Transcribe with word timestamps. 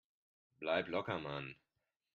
Bleib 0.57 0.87
locker, 0.87 1.19
Mann 1.19 1.55